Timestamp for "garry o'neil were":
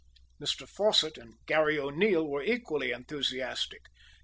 1.45-2.41